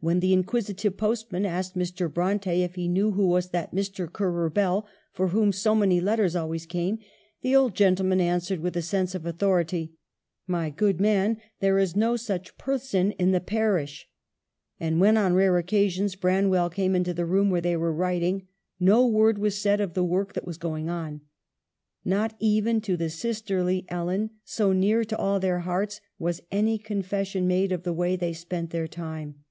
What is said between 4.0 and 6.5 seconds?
Currer Bell for whom so many letters